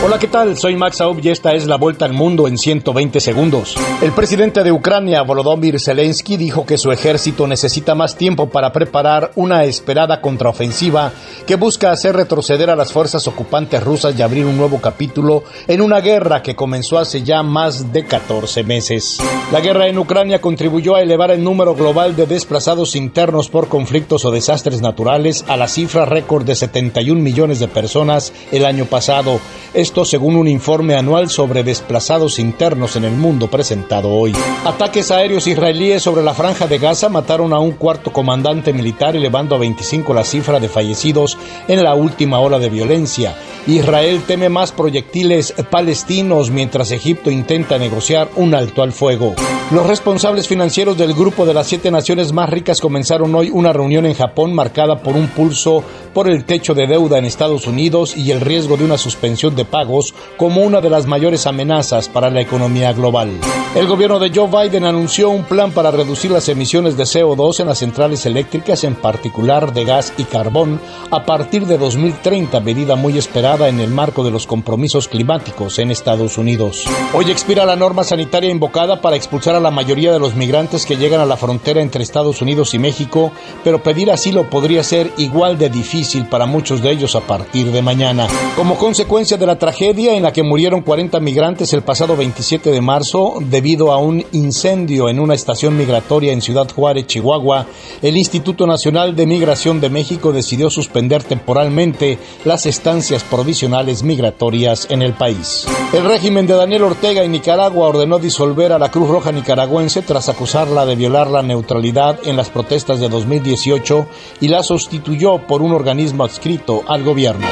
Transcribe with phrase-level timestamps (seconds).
[0.00, 0.56] Hola, ¿qué tal?
[0.56, 3.74] Soy Max Aub y esta es la vuelta al mundo en 120 segundos.
[4.00, 9.32] El presidente de Ucrania, Volodymyr Zelensky, dijo que su ejército necesita más tiempo para preparar
[9.34, 11.10] una esperada contraofensiva
[11.48, 15.82] que busca hacer retroceder a las fuerzas ocupantes rusas y abrir un nuevo capítulo en
[15.82, 19.18] una guerra que comenzó hace ya más de 14 meses.
[19.50, 24.24] La guerra en Ucrania contribuyó a elevar el número global de desplazados internos por conflictos
[24.24, 29.40] o desastres naturales a la cifra récord de 71 millones de personas el año pasado
[29.78, 34.34] esto según un informe anual sobre desplazados internos en el mundo presentado hoy.
[34.64, 39.54] Ataques aéreos israelíes sobre la franja de Gaza mataron a un cuarto comandante militar elevando
[39.54, 41.38] a 25 la cifra de fallecidos
[41.68, 43.36] en la última hora de violencia.
[43.68, 49.36] Israel teme más proyectiles palestinos mientras Egipto intenta negociar un alto al fuego.
[49.70, 54.06] Los responsables financieros del grupo de las siete naciones más ricas comenzaron hoy una reunión
[54.06, 58.32] en Japón marcada por un pulso por el techo de deuda en Estados Unidos y
[58.32, 62.40] el riesgo de una suspensión de pagos como una de las mayores amenazas para la
[62.40, 63.30] economía global.
[63.74, 67.66] El gobierno de Joe Biden anunció un plan para reducir las emisiones de CO2 en
[67.68, 73.18] las centrales eléctricas, en particular de gas y carbón, a partir de 2030, medida muy
[73.18, 76.86] esperada en el marco de los compromisos climáticos en Estados Unidos.
[77.12, 80.96] Hoy expira la norma sanitaria invocada para expulsar a la mayoría de los migrantes que
[80.96, 83.32] llegan a la frontera entre Estados Unidos y México,
[83.64, 87.82] pero pedir asilo podría ser igual de difícil para muchos de ellos a partir de
[87.82, 88.26] mañana.
[88.56, 92.82] Como consecuencia de la tragedia en la que murieron 40 migrantes el pasado 27 de
[92.82, 97.66] marzo debido a un incendio en una estación migratoria en Ciudad Juárez, Chihuahua,
[98.02, 105.00] el Instituto Nacional de Migración de México decidió suspender temporalmente las estancias provisionales migratorias en
[105.00, 105.66] el país.
[105.94, 110.28] El régimen de Daniel Ortega en Nicaragua ordenó disolver a la Cruz Roja nicaragüense tras
[110.28, 114.06] acusarla de violar la neutralidad en las protestas de 2018
[114.42, 117.46] y la sustituyó por un organismo adscrito al gobierno.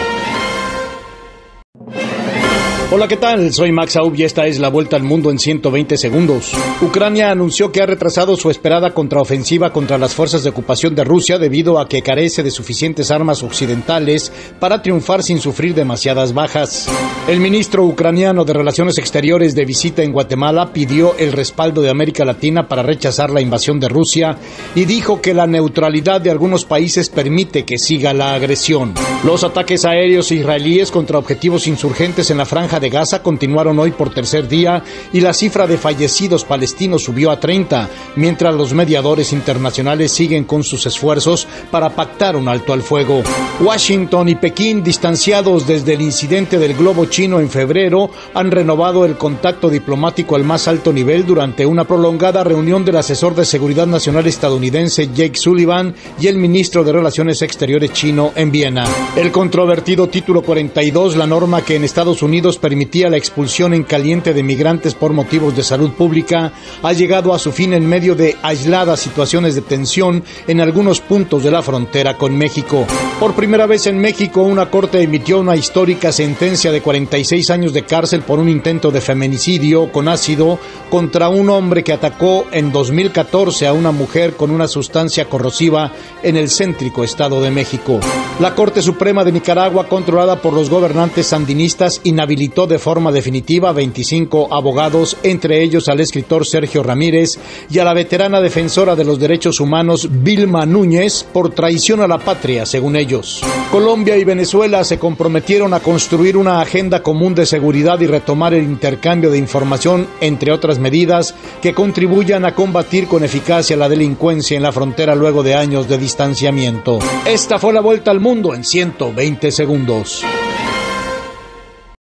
[2.89, 3.53] Hola, ¿qué tal?
[3.53, 6.53] Soy Max Aub y esta es la vuelta al mundo en 120 segundos.
[6.81, 11.37] Ucrania anunció que ha retrasado su esperada contraofensiva contra las fuerzas de ocupación de Rusia
[11.39, 16.89] debido a que carece de suficientes armas occidentales para triunfar sin sufrir demasiadas bajas.
[17.27, 22.25] El ministro ucraniano de Relaciones Exteriores de visita en Guatemala pidió el respaldo de América
[22.25, 24.39] Latina para rechazar la invasión de Rusia
[24.77, 28.95] y dijo que la neutralidad de algunos países permite que siga la agresión.
[29.25, 34.13] Los ataques aéreos israelíes contra objetivos insurgentes en la franja de Gaza continuaron hoy por
[34.13, 34.83] tercer día
[35.13, 40.65] y la cifra de fallecidos palestinos subió a 30, mientras los mediadores internacionales siguen con
[40.65, 43.23] sus esfuerzos para pactar un alto al fuego.
[43.61, 49.17] Washington y Pekín, distanciados desde el incidente del globo chino en febrero, han renovado el
[49.17, 54.27] contacto diplomático al más alto nivel durante una prolongada reunión del asesor de seguridad nacional
[54.27, 58.85] estadounidense Jake Sullivan y el ministro de Relaciones Exteriores chino en Viena.
[59.17, 64.35] El controvertido título 42, la norma que en Estados Unidos permitía la expulsión en caliente
[64.35, 68.35] de migrantes por motivos de salud pública ha llegado a su fin en medio de
[68.43, 72.85] aisladas situaciones de tensión en algunos puntos de la frontera con México.
[73.21, 77.85] Por primera vez en México, una corte emitió una histórica sentencia de 46 años de
[77.85, 80.59] cárcel por un intento de feminicidio con ácido
[80.91, 85.93] contra un hombre que atacó en 2014 a una mujer con una sustancia corrosiva
[86.25, 88.01] en el céntrico Estado de México.
[88.41, 93.73] La Corte Suprema de Nicaragua, controlada por los gobernantes sandinistas, inhabilitó de forma definitiva a
[93.73, 99.19] 25 abogados, entre ellos al escritor Sergio Ramírez y a la veterana defensora de los
[99.19, 103.43] derechos humanos Vilma Núñez por traición a la patria, según ellos.
[103.71, 108.65] Colombia y Venezuela se comprometieron a construir una agenda común de seguridad y retomar el
[108.65, 114.63] intercambio de información, entre otras medidas que contribuyan a combatir con eficacia la delincuencia en
[114.63, 117.01] la frontera luego de años de distanciamiento.
[117.27, 120.25] Esta fue la vuelta al mundo en 120 segundos.